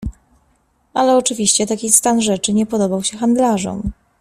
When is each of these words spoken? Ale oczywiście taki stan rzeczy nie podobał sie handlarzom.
Ale 0.93 1.17
oczywiście 1.17 1.67
taki 1.67 1.89
stan 1.89 2.21
rzeczy 2.21 2.53
nie 2.53 2.65
podobał 2.65 3.03
sie 3.03 3.17
handlarzom. 3.17 3.91